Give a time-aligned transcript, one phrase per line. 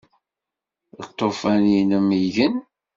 [1.07, 2.55] Lṭufan-inem igen?